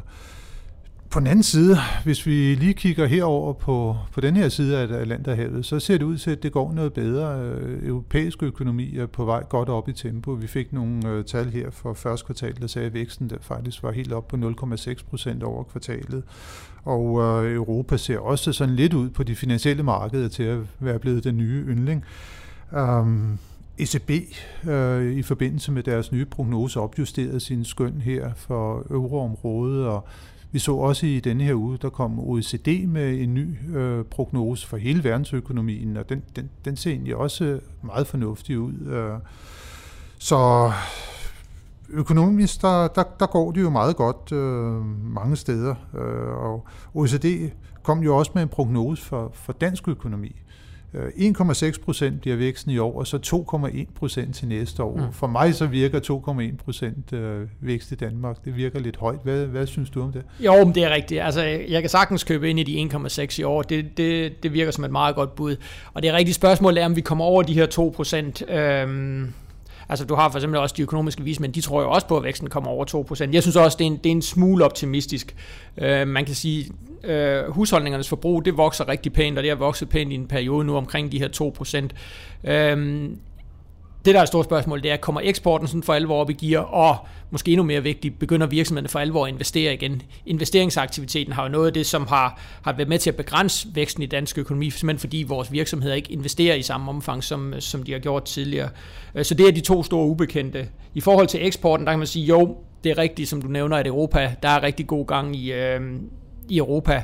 på 1.10 1.20
den 1.20 1.26
anden 1.26 1.42
side, 1.42 1.76
hvis 2.04 2.26
vi 2.26 2.54
lige 2.54 2.74
kigger 2.74 3.06
herover 3.06 3.52
på, 3.52 3.96
på 4.12 4.20
den 4.20 4.36
her 4.36 4.48
side 4.48 4.78
af 4.78 5.00
Atlanterhavet, 5.00 5.66
så 5.66 5.80
ser 5.80 5.98
det 5.98 6.04
ud 6.04 6.18
til, 6.18 6.30
at 6.30 6.42
det 6.42 6.52
går 6.52 6.72
noget 6.72 6.92
bedre. 6.92 7.40
Øh, 7.40 7.88
Europæiske 7.88 8.46
økonomi 8.46 8.96
er 8.96 9.06
på 9.06 9.24
vej 9.24 9.42
godt 9.48 9.68
op 9.68 9.88
i 9.88 9.92
tempo. 9.92 10.30
Vi 10.30 10.46
fik 10.46 10.72
nogle 10.72 11.08
øh, 11.08 11.24
tal 11.24 11.50
her 11.50 11.70
for 11.70 11.94
første 11.94 12.26
kvartal, 12.26 12.60
der 12.60 12.66
sagde, 12.66 12.86
at 12.86 12.94
væksten 12.94 13.30
der 13.30 13.36
faktisk 13.40 13.82
var 13.82 13.92
helt 13.92 14.12
op 14.12 14.28
på 14.28 14.36
0,6 14.36 15.04
procent 15.10 15.42
over 15.42 15.64
kvartalet. 15.64 16.22
Og 16.84 17.20
øh, 17.20 17.54
Europa 17.54 17.96
ser 17.96 18.18
også 18.18 18.52
sådan 18.52 18.74
lidt 18.74 18.94
ud 18.94 19.10
på 19.10 19.22
de 19.22 19.36
finansielle 19.36 19.82
markeder 19.82 20.28
til 20.28 20.42
at 20.42 20.58
være 20.80 20.98
blevet 20.98 21.24
den 21.24 21.36
nye 21.36 21.64
yndling. 21.68 22.04
Øhm, 22.76 22.98
um, 22.98 23.38
ECB 23.78 24.10
øh, 24.68 25.12
i 25.12 25.22
forbindelse 25.22 25.72
med 25.72 25.82
deres 25.82 26.12
nye 26.12 26.24
prognose 26.24 26.80
opjusterede 26.80 27.40
sin 27.40 27.64
skøn 27.64 28.00
her 28.04 28.30
for 28.36 28.86
euroområdet, 28.90 29.86
og 29.86 30.08
vi 30.52 30.58
så 30.58 30.74
også 30.74 31.06
i 31.06 31.20
denne 31.20 31.44
her 31.44 31.54
uge, 31.54 31.78
der 31.82 31.90
kom 31.90 32.18
OECD 32.18 32.68
med 32.86 33.20
en 33.20 33.34
ny 33.34 33.76
øh, 33.76 34.04
prognose 34.04 34.66
for 34.66 34.76
hele 34.76 35.04
verdensøkonomien, 35.04 35.96
og 35.96 36.08
den, 36.08 36.22
den, 36.36 36.50
den 36.64 36.76
ser 36.76 36.90
egentlig 36.90 37.16
også 37.16 37.60
meget 37.82 38.06
fornuftig 38.06 38.58
ud. 38.58 38.72
Øh. 38.86 39.18
Så 40.18 40.72
økonomisk, 41.88 42.62
der, 42.62 42.88
der, 42.88 43.02
der 43.20 43.26
går 43.26 43.52
det 43.52 43.62
jo 43.62 43.70
meget 43.70 43.96
godt 43.96 44.32
øh, 44.32 44.84
mange 45.14 45.36
steder, 45.36 45.74
øh, 45.94 46.44
og 46.44 46.66
OECD 46.94 47.50
kom 47.82 48.02
jo 48.02 48.16
også 48.16 48.32
med 48.34 48.42
en 48.42 48.48
prognose 48.48 49.04
for, 49.04 49.30
for 49.34 49.52
dansk 49.52 49.88
økonomi. 49.88 50.36
1,6 50.94 51.66
øh, 51.66 51.72
procent 51.84 52.20
bliver 52.20 52.36
væksten 52.36 52.72
i 52.72 52.78
år, 52.78 52.98
og 52.98 53.06
så 53.06 53.46
2,1 53.76 53.86
procent 53.94 54.34
til 54.34 54.48
næste 54.48 54.82
år. 54.82 54.96
Mm. 54.96 55.12
For 55.12 55.26
mig 55.26 55.54
så 55.54 55.66
virker 55.66 56.00
2,1 56.50 56.64
procent 56.64 57.12
øh, 57.12 57.46
vækst 57.60 57.92
i 57.92 57.94
Danmark, 57.94 58.44
det 58.44 58.56
virker 58.56 58.78
lidt 58.80 58.96
højt. 58.96 59.18
Hvad, 59.24 59.46
hvad 59.46 59.66
synes 59.66 59.90
du 59.90 60.02
om 60.02 60.12
det? 60.12 60.22
Jo, 60.40 60.64
men 60.64 60.74
det 60.74 60.84
er 60.84 60.90
rigtigt. 60.90 61.22
Altså, 61.22 61.42
jeg 61.42 61.80
kan 61.80 61.90
sagtens 61.90 62.24
købe 62.24 62.50
ind 62.50 62.60
i 62.60 62.62
de 62.62 62.96
1,6 62.96 63.40
i 63.40 63.42
år. 63.42 63.62
Det, 63.62 63.96
det, 63.96 64.42
det 64.42 64.52
virker 64.52 64.70
som 64.70 64.84
et 64.84 64.90
meget 64.90 65.14
godt 65.14 65.34
bud. 65.34 65.56
Og 65.94 66.02
det 66.02 66.10
er 66.10 66.12
rigtigt 66.12 66.34
spørgsmål 66.34 66.78
er, 66.78 66.84
om 66.84 66.96
vi 66.96 67.00
kommer 67.00 67.24
over 67.24 67.42
de 67.42 67.54
her 67.54 67.66
2 67.66 67.92
procent. 67.96 68.50
Øhm 68.50 69.32
Altså 69.88 70.04
du 70.04 70.14
har 70.14 70.30
for 70.30 70.38
eksempel 70.38 70.60
også 70.60 70.74
de 70.76 70.82
økonomiske 70.82 71.22
vismænd, 71.22 71.52
de 71.52 71.60
tror 71.60 71.82
jo 71.82 71.90
også 71.90 72.06
på, 72.06 72.16
at 72.16 72.24
væksten 72.24 72.48
kommer 72.48 72.70
over 72.70 73.04
2%. 73.26 73.32
Jeg 73.32 73.42
synes 73.42 73.56
også, 73.56 73.76
det 73.78 73.84
er 73.84 73.86
en, 73.86 73.96
det 73.96 74.06
er 74.06 74.10
en 74.10 74.22
smule 74.22 74.64
optimistisk. 74.64 75.36
Øh, 75.78 76.08
man 76.08 76.24
kan 76.24 76.34
sige, 76.34 76.70
øh, 77.04 77.50
husholdningernes 77.50 78.08
forbrug, 78.08 78.44
det 78.44 78.56
vokser 78.56 78.88
rigtig 78.88 79.12
pænt, 79.12 79.38
og 79.38 79.42
det 79.42 79.50
har 79.50 79.56
vokset 79.56 79.88
pænt 79.88 80.12
i 80.12 80.14
en 80.14 80.26
periode 80.26 80.64
nu 80.64 80.76
omkring 80.76 81.12
de 81.12 81.18
her 81.18 81.88
2%. 82.44 82.50
Øh, 82.50 83.10
det, 84.04 84.14
der 84.14 84.18
er 84.20 84.22
et 84.22 84.28
stort 84.28 84.44
spørgsmål, 84.44 84.82
det 84.82 84.90
er, 84.90 84.96
kommer 84.96 85.20
eksporten 85.24 85.68
sådan 85.68 85.82
for 85.82 85.94
alvor 85.94 86.20
op 86.20 86.30
i 86.30 86.32
gear, 86.32 86.60
og 86.60 86.96
måske 87.30 87.50
endnu 87.50 87.64
mere 87.64 87.82
vigtigt, 87.82 88.18
begynder 88.18 88.46
virksomhederne 88.46 88.88
for 88.88 88.98
alvor 88.98 89.26
at 89.26 89.32
investere 89.32 89.74
igen. 89.74 90.02
Investeringsaktiviteten 90.26 91.32
har 91.32 91.42
jo 91.42 91.48
noget 91.48 91.66
af 91.66 91.72
det, 91.72 91.86
som 91.86 92.06
har, 92.06 92.40
har 92.62 92.72
været 92.72 92.88
med 92.88 92.98
til 92.98 93.10
at 93.10 93.16
begrænse 93.16 93.68
væksten 93.74 94.02
i 94.02 94.06
dansk 94.06 94.38
økonomi, 94.38 94.70
simpelthen 94.70 94.98
fordi 94.98 95.24
vores 95.28 95.52
virksomheder 95.52 95.94
ikke 95.94 96.12
investerer 96.12 96.54
i 96.54 96.62
samme 96.62 96.90
omfang, 96.90 97.24
som, 97.24 97.54
som 97.58 97.82
de 97.82 97.92
har 97.92 97.98
gjort 97.98 98.24
tidligere. 98.24 98.68
Øh, 99.14 99.24
så 99.24 99.34
det 99.34 99.48
er 99.48 99.52
de 99.52 99.60
to 99.60 99.82
store 99.82 100.06
ubekendte. 100.06 100.68
I 100.94 101.00
forhold 101.00 101.26
til 101.26 101.46
eksporten, 101.46 101.86
der 101.86 101.92
kan 101.92 101.98
man 101.98 102.06
sige, 102.06 102.24
jo, 102.26 102.56
det 102.84 102.90
er 102.90 102.98
rigtigt, 102.98 103.28
som 103.28 103.42
du 103.42 103.48
nævner, 103.48 103.76
at 103.76 103.86
Europa, 103.86 104.34
der 104.42 104.48
er 104.48 104.62
rigtig 104.62 104.86
god 104.86 105.06
gang 105.06 105.36
i, 105.36 105.52
øh, 105.52 105.80
i 106.48 106.58
Europa. 106.58 107.02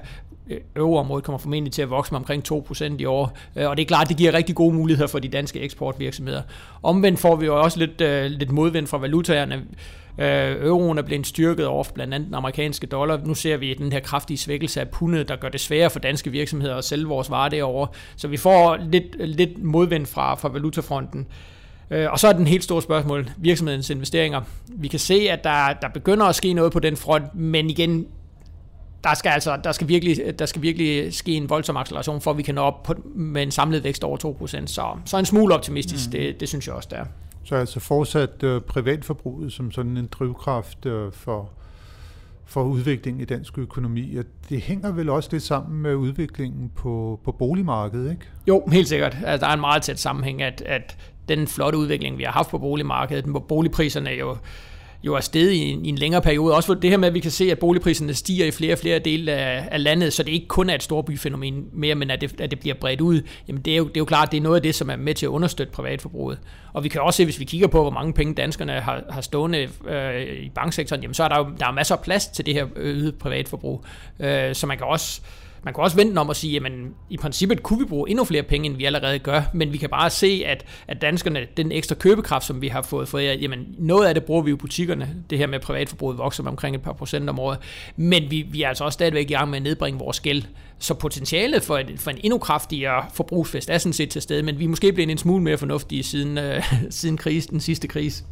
Øh, 0.50 0.58
Øvreområdet 0.76 1.24
kommer 1.24 1.38
formentlig 1.38 1.72
til 1.72 1.82
at 1.82 1.90
vokse 1.90 2.12
med 2.12 2.18
omkring 2.18 2.42
2% 2.52 2.96
i 2.98 3.04
år, 3.04 3.38
øh, 3.56 3.68
og 3.68 3.76
det 3.76 3.82
er 3.82 3.86
klart, 3.86 4.08
det 4.08 4.16
giver 4.16 4.34
rigtig 4.34 4.54
gode 4.54 4.74
muligheder 4.74 5.08
for 5.08 5.18
de 5.18 5.28
danske 5.28 5.60
eksportvirksomheder. 5.60 6.42
Omvendt 6.82 7.20
får 7.20 7.36
vi 7.36 7.46
jo 7.46 7.60
også 7.60 7.78
lidt, 7.78 8.00
øh, 8.00 8.24
lidt 8.24 8.52
modvind 8.52 8.86
fra 8.86 8.98
valutaerne. 8.98 9.64
Euroen 10.18 10.98
er 10.98 11.02
blevet 11.02 11.26
styrket 11.26 11.66
over 11.66 11.84
blandt 11.94 12.14
andet 12.14 12.26
den 12.26 12.34
amerikanske 12.34 12.86
dollar. 12.86 13.20
Nu 13.24 13.34
ser 13.34 13.56
vi 13.56 13.74
den 13.74 13.92
her 13.92 14.00
kraftige 14.00 14.38
svækkelse 14.38 14.80
af 14.80 14.88
pundet, 14.88 15.28
der 15.28 15.36
gør 15.36 15.48
det 15.48 15.60
sværere 15.60 15.90
for 15.90 15.98
danske 15.98 16.30
virksomheder 16.30 16.76
at 16.76 16.84
sælge 16.84 17.06
vores 17.06 17.30
varer 17.30 17.48
derovre. 17.48 17.88
Så 18.16 18.28
vi 18.28 18.36
får 18.36 18.76
lidt, 18.76 19.16
lidt 19.18 19.62
modvind 19.62 20.06
fra, 20.06 20.34
fra 20.34 20.48
valutafronten. 20.48 21.26
Og 21.90 22.18
så 22.18 22.28
er 22.28 22.32
den 22.32 22.46
helt 22.46 22.64
store 22.64 22.82
spørgsmål, 22.82 23.30
virksomhedens 23.36 23.90
investeringer. 23.90 24.40
Vi 24.68 24.88
kan 24.88 24.98
se, 24.98 25.14
at 25.14 25.44
der, 25.44 25.72
der 25.82 25.88
begynder 25.88 26.26
at 26.26 26.34
ske 26.34 26.52
noget 26.52 26.72
på 26.72 26.80
den 26.80 26.96
front, 26.96 27.34
men 27.34 27.70
igen, 27.70 28.06
der 29.04 29.14
skal 29.14 29.30
altså 29.30 29.56
der 29.64 29.72
skal 29.72 29.88
virkelig, 29.88 30.38
der 30.38 30.46
skal 30.46 30.62
virkelig 30.62 31.14
ske 31.14 31.32
en 31.32 31.50
voldsom 31.50 31.76
acceleration, 31.76 32.20
for 32.20 32.30
at 32.30 32.36
vi 32.36 32.42
kan 32.42 32.54
nå 32.54 32.60
op 32.60 32.82
på, 32.82 32.94
med 33.14 33.42
en 33.42 33.50
samlet 33.50 33.84
vækst 33.84 34.04
over 34.04 34.36
2%. 34.42 34.66
Så, 34.66 34.86
så 35.04 35.18
en 35.18 35.24
smule 35.24 35.54
optimistisk, 35.54 36.06
mm. 36.06 36.12
det, 36.12 36.40
det 36.40 36.48
synes 36.48 36.66
jeg 36.66 36.74
også, 36.74 36.88
der 36.92 36.96
er. 36.96 37.04
Så 37.44 37.56
altså 37.56 37.80
fortsat 37.80 38.42
uh, 38.42 38.60
privatforbruget 38.60 39.52
som 39.52 39.70
sådan 39.70 39.96
en 39.96 40.06
drivkraft 40.06 40.86
uh, 40.86 41.12
for, 41.12 41.50
for 42.44 42.62
udviklingen 42.62 43.20
i 43.20 43.24
dansk 43.24 43.58
økonomi. 43.58 44.16
Og 44.16 44.24
det 44.48 44.60
hænger 44.60 44.92
vel 44.92 45.08
også 45.08 45.28
lidt 45.32 45.42
sammen 45.42 45.82
med 45.82 45.94
udviklingen 45.94 46.70
på, 46.76 47.20
på 47.24 47.32
boligmarkedet, 47.32 48.10
ikke? 48.10 48.26
Jo, 48.48 48.66
helt 48.72 48.88
sikkert. 48.88 49.16
Altså, 49.26 49.46
der 49.46 49.50
er 49.50 49.54
en 49.54 49.60
meget 49.60 49.82
tæt 49.82 50.00
sammenhæng, 50.00 50.42
at, 50.42 50.62
at 50.66 50.96
den 51.28 51.46
flotte 51.46 51.78
udvikling, 51.78 52.18
vi 52.18 52.22
har 52.22 52.32
haft 52.32 52.50
på 52.50 52.58
boligmarkedet, 52.58 53.24
hvor 53.24 53.40
boligpriserne 53.40 54.10
jo 54.10 54.36
jo 55.06 55.14
er 55.14 55.20
steget 55.20 55.52
i 55.52 55.58
en, 55.58 55.86
i 55.86 55.88
en 55.88 55.98
længere 55.98 56.22
periode. 56.22 56.54
Også 56.54 56.74
det 56.74 56.90
her 56.90 56.96
med, 56.96 57.08
at 57.08 57.14
vi 57.14 57.20
kan 57.20 57.30
se, 57.30 57.50
at 57.50 57.58
boligpriserne 57.58 58.14
stiger 58.14 58.46
i 58.46 58.50
flere 58.50 58.72
og 58.72 58.78
flere 58.78 58.98
dele 58.98 59.32
af, 59.32 59.68
af 59.70 59.82
landet, 59.82 60.12
så 60.12 60.22
det 60.22 60.32
ikke 60.32 60.48
kun 60.48 60.70
er 60.70 60.74
et 60.74 60.82
storbyfænomen 60.82 61.64
mere, 61.72 61.94
men 61.94 62.10
at 62.10 62.20
det, 62.20 62.40
at 62.40 62.50
det 62.50 62.60
bliver 62.60 62.74
bredt 62.74 63.00
ud. 63.00 63.22
Jamen 63.48 63.62
det 63.62 63.72
er, 63.72 63.76
jo, 63.76 63.84
det 63.84 63.96
er 63.96 64.00
jo 64.00 64.04
klart, 64.04 64.32
det 64.32 64.36
er 64.36 64.42
noget 64.42 64.56
af 64.56 64.62
det, 64.62 64.74
som 64.74 64.90
er 64.90 64.96
med 64.96 65.14
til 65.14 65.26
at 65.26 65.30
understøtte 65.30 65.72
privatforbruget. 65.72 66.38
Og 66.72 66.84
vi 66.84 66.88
kan 66.88 67.00
også 67.00 67.16
se, 67.16 67.24
hvis 67.24 67.40
vi 67.40 67.44
kigger 67.44 67.66
på, 67.66 67.80
hvor 67.82 67.90
mange 67.90 68.12
penge 68.12 68.34
danskerne 68.34 68.72
har, 68.72 69.02
har 69.10 69.20
stående 69.20 69.68
øh, 69.88 70.44
i 70.44 70.50
banksektoren, 70.54 71.02
jamen 71.02 71.14
så 71.14 71.24
er 71.24 71.28
der 71.28 71.38
jo 71.38 71.46
der 71.60 71.66
er 71.66 71.72
masser 71.72 71.96
af 71.96 72.02
plads 72.02 72.26
til 72.26 72.46
det 72.46 72.54
her 72.54 72.66
øget 72.76 73.14
privatforbrug. 73.14 73.84
Øh, 74.20 74.54
så 74.54 74.66
man 74.66 74.78
kan 74.78 74.86
også 74.86 75.20
man 75.64 75.74
kunne 75.74 75.84
også 75.84 75.96
vente 75.96 76.18
om 76.18 76.30
at 76.30 76.36
sige, 76.36 76.66
at 76.66 76.72
i 77.10 77.16
princippet 77.16 77.62
kunne 77.62 77.78
vi 77.78 77.84
bruge 77.84 78.10
endnu 78.10 78.24
flere 78.24 78.42
penge, 78.42 78.66
end 78.66 78.76
vi 78.76 78.84
allerede 78.84 79.18
gør, 79.18 79.42
men 79.54 79.72
vi 79.72 79.78
kan 79.78 79.90
bare 79.90 80.10
se, 80.10 80.42
at, 80.46 80.64
at 80.88 81.02
danskerne, 81.02 81.46
den 81.56 81.72
ekstra 81.72 81.94
købekraft, 81.94 82.46
som 82.46 82.62
vi 82.62 82.68
har 82.68 82.82
fået 82.82 83.08
for 83.08 83.18
jamen 83.18 83.66
noget 83.78 84.06
af 84.06 84.14
det 84.14 84.24
bruger 84.24 84.42
vi 84.42 84.50
jo 84.50 84.56
i 84.56 84.58
butikkerne. 84.58 85.08
Det 85.30 85.38
her 85.38 85.46
med 85.46 85.60
privatforbruget 85.60 86.18
vokser 86.18 86.42
med 86.42 86.50
omkring 86.50 86.76
et 86.76 86.82
par 86.82 86.92
procent 86.92 87.30
om 87.30 87.38
året. 87.38 87.58
Men 87.96 88.30
vi, 88.30 88.46
vi 88.50 88.62
er 88.62 88.68
altså 88.68 88.84
også 88.84 88.94
stadigvæk 88.94 89.30
i 89.30 89.34
gang 89.34 89.50
med 89.50 89.56
at 89.56 89.62
nedbringe 89.62 89.98
vores 89.98 90.20
gæld. 90.20 90.42
Så 90.78 90.94
potentialet 90.94 91.62
for, 91.62 91.78
et, 91.78 91.92
for 91.96 92.10
en 92.10 92.18
endnu 92.22 92.38
kraftigere 92.38 93.06
forbrugsfest 93.14 93.70
er 93.70 93.78
sådan 93.78 93.92
set 93.92 94.10
til 94.10 94.22
stede, 94.22 94.42
men 94.42 94.58
vi 94.58 94.64
er 94.64 94.68
måske 94.68 94.92
blevet 94.92 95.10
en 95.10 95.18
smule 95.18 95.42
mere 95.42 95.58
fornuftige 95.58 96.02
siden, 96.02 96.38
øh, 96.38 96.72
siden 96.90 97.16
krisen, 97.16 97.50
den 97.52 97.60
sidste 97.60 97.88
krise. 97.88 98.24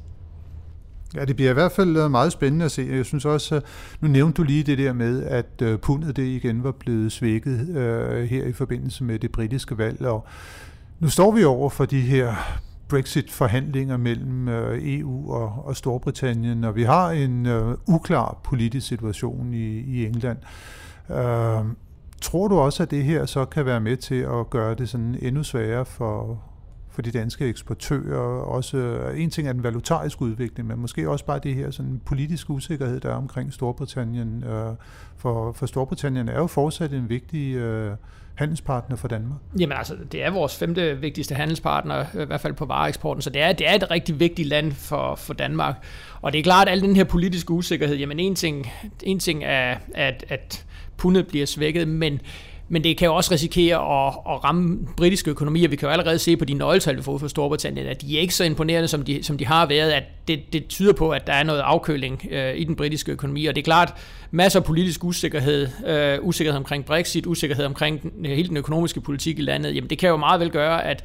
Ja, 1.15 1.25
det 1.25 1.37
bliver 1.37 1.51
i 1.51 1.55
hvert 1.55 1.73
fald 1.73 1.97
øh, 1.97 2.11
meget 2.11 2.33
spændende 2.33 2.65
at 2.65 2.71
se. 2.71 2.89
Jeg 2.91 3.05
synes 3.05 3.25
også, 3.25 3.55
øh, 3.55 3.63
nu 4.01 4.09
nævnte 4.09 4.37
du 4.37 4.43
lige 4.43 4.63
det 4.63 4.79
der 4.79 4.93
med, 4.93 5.23
at 5.23 5.63
øh, 5.63 5.79
pundet 5.79 6.17
det 6.17 6.23
igen 6.23 6.65
var 6.65 6.73
blevet 6.73 7.13
svækket 7.13 7.69
øh, 7.77 8.25
her 8.25 8.45
i 8.45 8.53
forbindelse 8.53 9.05
med 9.05 9.19
det 9.19 9.33
britiske 9.33 9.79
valg, 9.79 10.07
og 10.07 10.27
nu 11.01 11.09
står 11.09 11.31
vi 11.31 11.45
over 11.45 11.71
for 11.71 11.85
de 11.85 12.01
her 12.01 12.35
Brexit-forhandlinger 12.89 13.97
mellem 13.97 14.49
EU 14.49 15.33
og, 15.33 15.67
og 15.67 15.77
Storbritannien, 15.77 16.65
og 16.65 16.77
vi 16.77 16.83
har 16.83 17.11
en 17.11 17.47
øh, 17.47 17.77
uklar 17.87 18.41
politisk 18.45 18.87
situation 18.87 19.55
i, 19.55 19.79
i 19.79 20.07
England. 20.07 20.39
Øh, 21.11 21.65
tror 22.21 22.49
du 22.49 22.59
også, 22.59 22.83
at 22.83 22.91
det 22.91 23.05
her 23.05 23.27
så 23.27 23.45
kan 23.45 23.67
være 23.67 23.81
med 23.81 23.97
til 23.97 24.15
at 24.15 24.51
gøre 24.51 24.75
det 24.75 24.89
sådan 24.89 25.19
endnu 25.23 25.43
sværere 25.43 25.85
for, 25.85 26.43
for 26.93 27.03
de 27.03 27.11
danske 27.11 27.47
eksportører. 27.47 28.43
Også 28.43 28.77
øh, 28.77 29.23
en 29.23 29.31
ting 29.31 29.49
er 29.49 29.53
den 29.53 29.63
valutariske 29.63 30.23
udvikling, 30.23 30.69
men 30.69 30.79
måske 30.79 31.11
også 31.11 31.25
bare 31.25 31.41
det 31.43 31.55
her 31.55 31.71
sådan 31.71 32.01
politiske 32.05 32.51
usikkerhed, 32.51 33.01
der 33.01 33.11
er 33.11 33.15
omkring 33.15 33.53
Storbritannien. 33.53 34.45
Øh, 34.45 34.75
for, 35.17 35.53
for 35.53 35.67
Storbritannien 35.67 36.29
er 36.29 36.39
jo 36.39 36.47
fortsat 36.47 36.93
en 36.93 37.09
vigtig 37.09 37.55
øh, 37.55 37.97
handelspartner 38.35 38.97
for 38.97 39.09
Danmark. 39.09 39.41
Jamen 39.59 39.79
altså, 39.79 39.97
det 40.13 40.25
er 40.25 40.31
vores 40.31 40.57
femte 40.57 41.01
vigtigste 41.01 41.35
handelspartner, 41.35 42.05
i 42.23 42.25
hvert 42.25 42.41
fald 42.41 42.53
på 42.53 42.65
vareeksporten, 42.65 43.23
så 43.23 43.31
det 43.31 43.43
er, 43.43 43.53
det 43.53 43.69
er 43.69 43.75
et 43.75 43.91
rigtig 43.91 44.21
vigtigt 44.21 44.49
land 44.49 44.73
for, 44.73 45.15
for 45.15 45.35
Danmark. 45.35 45.85
Og 46.23 46.33
det 46.33 46.39
er 46.39 46.43
klart, 46.43 46.69
at 46.69 46.73
al 46.73 46.81
den 46.81 46.97
her 46.97 47.05
politiske 47.05 47.51
usikkerhed, 47.51 47.97
jamen 47.97 48.21
en 48.21 48.35
ting, 48.35 48.71
en 49.03 49.19
ting 49.19 49.45
er, 49.45 49.77
at, 49.95 50.25
at 50.29 50.65
pundet 50.97 51.27
bliver 51.27 51.47
svækket, 51.47 51.89
men 51.89 52.21
men 52.73 52.85
det 52.85 52.97
kan 52.97 53.07
jo 53.07 53.15
også 53.15 53.33
risikere 53.33 53.77
at, 53.77 54.15
at 54.35 54.45
ramme 54.45 54.79
britiske 54.97 55.31
økonomier. 55.31 55.69
Vi 55.69 55.77
kan 55.77 55.87
jo 55.87 55.93
allerede 55.93 56.19
se 56.19 56.37
på 56.37 56.45
de 56.45 56.55
nøgletal, 56.55 56.97
vi 56.97 57.03
får 57.03 57.19
fra 57.19 57.29
Storbritannien, 57.29 57.87
at 57.87 58.03
de 58.03 58.17
er 58.17 58.21
ikke 58.21 58.35
så 58.35 58.45
imponerende, 58.45 58.89
som 58.89 59.03
de, 59.03 59.23
som 59.23 59.39
de 59.39 59.47
har 59.47 59.67
været, 59.67 59.91
at 59.91 60.03
det, 60.29 60.53
det 60.53 60.67
tyder 60.67 60.93
på, 60.93 61.11
at 61.11 61.27
der 61.27 61.33
er 61.33 61.43
noget 61.43 61.61
afkøling 61.61 62.27
øh, 62.31 62.57
i 62.57 62.65
den 62.65 62.77
britiske 62.77 63.13
økonomi. 63.13 63.47
Og 63.47 63.55
det 63.55 63.61
er 63.61 63.65
klart, 63.65 63.95
masser 64.31 64.61
af 64.61 64.67
politisk 64.67 65.05
usikkerhed, 65.05 65.69
øh, 65.87 66.19
usikkerhed 66.23 66.59
omkring 66.59 66.85
Brexit, 66.85 67.27
usikkerhed 67.27 67.65
omkring 67.65 68.03
den, 68.03 68.27
øh, 68.27 68.33
hele 68.33 68.49
den 68.49 68.57
økonomiske 68.57 69.01
politik 69.01 69.39
i 69.39 69.43
landet, 69.43 69.75
jamen 69.75 69.91
det 69.91 69.99
kan 69.99 70.09
jo 70.09 70.17
meget 70.17 70.41
vel 70.41 70.51
gøre, 70.51 70.85
at 70.85 71.05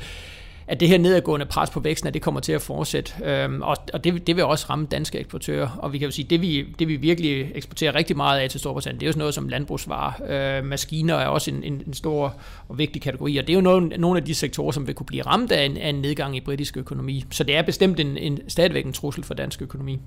at 0.67 0.79
det 0.79 0.87
her 0.87 0.97
nedadgående 0.97 1.45
pres 1.45 1.69
på 1.69 1.79
væksten, 1.79 2.07
at 2.07 2.13
det 2.13 2.21
kommer 2.21 2.39
til 2.39 2.51
at 2.51 2.61
fortsætte. 2.61 3.13
Øhm, 3.23 3.61
og 3.61 3.77
og 3.93 4.03
det, 4.03 4.27
det 4.27 4.35
vil 4.35 4.43
også 4.43 4.65
ramme 4.69 4.87
danske 4.91 5.19
eksportører. 5.19 5.69
Og 5.77 5.93
vi 5.93 5.97
kan 5.97 6.05
jo 6.05 6.11
sige, 6.11 6.27
det 6.29 6.41
vi, 6.41 6.65
det 6.79 6.87
vi 6.87 6.95
virkelig 6.95 7.51
eksporterer 7.55 7.95
rigtig 7.95 8.17
meget 8.17 8.39
af 8.39 8.49
til 8.49 8.59
Storbritannien, 8.59 8.99
det 8.99 9.05
er 9.05 9.07
jo 9.07 9.11
sådan 9.11 9.19
noget 9.19 9.33
som 9.33 9.47
landbrugsvarer. 9.47 10.57
Øh, 10.59 10.65
maskiner 10.65 11.15
er 11.15 11.27
også 11.27 11.51
en, 11.51 11.63
en, 11.63 11.81
en 11.87 11.93
stor 11.93 12.35
og 12.67 12.77
vigtig 12.77 13.01
kategori, 13.01 13.37
og 13.37 13.47
det 13.47 13.53
er 13.53 13.55
jo 13.55 13.61
nogle, 13.61 13.87
nogle 13.87 14.19
af 14.19 14.25
de 14.25 14.35
sektorer, 14.35 14.71
som 14.71 14.87
vil 14.87 14.95
kunne 14.95 15.05
blive 15.05 15.23
ramt 15.23 15.51
af 15.51 15.65
en, 15.65 15.77
af 15.77 15.89
en 15.89 15.95
nedgang 15.95 16.37
i 16.37 16.41
britisk 16.41 16.77
økonomi. 16.77 17.23
Så 17.31 17.43
det 17.43 17.55
er 17.55 17.61
bestemt 17.61 17.99
en, 17.99 18.17
en, 18.17 18.39
stadigvæk 18.47 18.85
en 18.85 18.93
trussel 18.93 19.23
for 19.23 19.33
dansk 19.33 19.61
økonomi. 19.61 19.99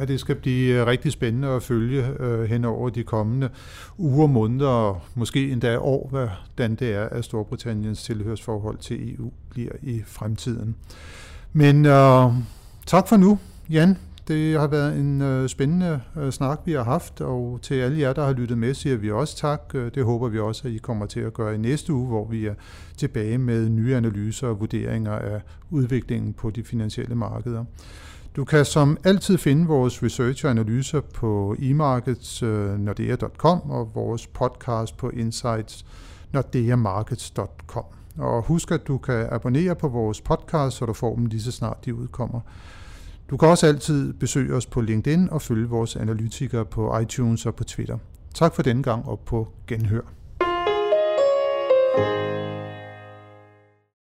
Ja, 0.00 0.04
det 0.04 0.20
skal 0.20 0.34
blive 0.34 0.80
øh, 0.80 0.86
rigtig 0.86 1.12
spændende 1.12 1.48
at 1.48 1.62
følge 1.62 2.06
øh, 2.20 2.44
hen 2.44 2.64
over 2.64 2.90
de 2.90 3.02
kommende 3.02 3.48
uger, 3.98 4.26
måneder 4.26 4.68
og 4.68 5.00
måske 5.14 5.50
endda 5.50 5.78
år, 5.78 6.08
hvordan 6.08 6.74
det 6.74 6.92
er, 6.94 7.08
at 7.08 7.24
Storbritanniens 7.24 8.02
tilhørsforhold 8.02 8.78
til 8.78 9.14
EU 9.14 9.32
bliver 9.50 9.72
i 9.82 10.02
fremtiden. 10.06 10.74
Men 11.52 11.86
øh, 11.86 12.32
tak 12.86 13.08
for 13.08 13.16
nu, 13.16 13.38
Jan. 13.70 13.96
Det 14.28 14.60
har 14.60 14.66
været 14.66 14.98
en 14.98 15.22
øh, 15.22 15.48
spændende 15.48 16.00
øh, 16.16 16.32
snak, 16.32 16.60
vi 16.64 16.72
har 16.72 16.84
haft, 16.84 17.20
og 17.20 17.58
til 17.62 17.74
alle 17.74 18.00
jer, 18.00 18.12
der 18.12 18.24
har 18.24 18.32
lyttet 18.32 18.58
med, 18.58 18.74
siger 18.74 18.96
vi 18.96 19.10
også 19.10 19.36
tak. 19.36 19.60
Øh, 19.74 19.90
det 19.94 20.04
håber 20.04 20.28
vi 20.28 20.38
også, 20.38 20.68
at 20.68 20.74
I 20.74 20.78
kommer 20.78 21.06
til 21.06 21.20
at 21.20 21.34
gøre 21.34 21.54
i 21.54 21.58
næste 21.58 21.92
uge, 21.92 22.06
hvor 22.06 22.28
vi 22.28 22.46
er 22.46 22.54
tilbage 22.96 23.38
med 23.38 23.68
nye 23.68 23.96
analyser 23.96 24.48
og 24.48 24.60
vurderinger 24.60 25.12
af 25.12 25.40
udviklingen 25.70 26.32
på 26.32 26.50
de 26.50 26.64
finansielle 26.64 27.14
markeder. 27.14 27.64
Du 28.36 28.44
kan 28.44 28.64
som 28.64 28.98
altid 29.04 29.38
finde 29.38 29.66
vores 29.66 30.02
research 30.02 30.44
og 30.44 30.50
analyser 30.50 31.00
på 31.00 31.56
emarketsnordea.com 31.58 33.60
øh, 33.64 33.70
og 33.70 33.90
vores 33.94 34.26
podcast 34.26 34.96
på 34.96 35.10
insights.nordeamarkets.com. 35.10 37.84
Og 38.18 38.42
husk, 38.42 38.70
at 38.70 38.86
du 38.86 38.98
kan 38.98 39.28
abonnere 39.30 39.74
på 39.74 39.88
vores 39.88 40.20
podcast, 40.20 40.76
så 40.76 40.86
du 40.86 40.92
får 40.92 41.14
dem 41.14 41.26
lige 41.26 41.42
så 41.42 41.52
snart 41.52 41.84
de 41.84 41.94
udkommer. 41.94 42.40
Du 43.30 43.36
kan 43.36 43.48
også 43.48 43.66
altid 43.66 44.12
besøge 44.12 44.54
os 44.54 44.66
på 44.66 44.80
LinkedIn 44.80 45.30
og 45.30 45.42
følge 45.42 45.68
vores 45.68 45.96
analytikere 45.96 46.64
på 46.64 46.98
iTunes 46.98 47.46
og 47.46 47.54
på 47.54 47.64
Twitter. 47.64 47.98
Tak 48.34 48.54
for 48.54 48.62
denne 48.62 48.82
gang 48.82 49.08
og 49.08 49.20
på 49.20 49.48
genhør. 49.66 50.02